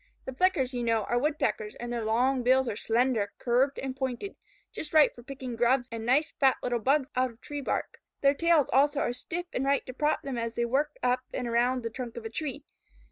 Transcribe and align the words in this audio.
The 0.25 0.33
Flickers, 0.33 0.73
you 0.73 0.81
know, 0.81 1.03
are 1.03 1.19
woodpeckers, 1.19 1.75
and 1.75 1.93
their 1.93 2.03
long 2.03 2.41
bills 2.41 2.67
are 2.67 2.75
slender, 2.75 3.33
curved, 3.37 3.77
and 3.77 3.95
pointed, 3.95 4.35
just 4.71 4.95
right 4.95 5.13
for 5.13 5.21
picking 5.21 5.55
Grubs 5.55 5.89
and 5.91 6.07
nice 6.07 6.31
fat 6.39 6.57
little 6.63 6.79
Bugs 6.79 7.11
out 7.15 7.29
of 7.29 7.39
tree 7.39 7.61
bark. 7.61 7.99
Their 8.21 8.33
tails, 8.33 8.67
also, 8.73 8.99
are 9.01 9.13
stiff 9.13 9.45
and 9.53 9.63
right 9.63 9.85
to 9.85 9.93
prop 9.93 10.23
them 10.23 10.39
as 10.39 10.55
they 10.55 10.65
work 10.65 10.97
up 11.03 11.19
and 11.35 11.47
around 11.47 11.83
the 11.83 11.91
trunk 11.91 12.17
of 12.17 12.25
a 12.25 12.31
tree. 12.31 12.65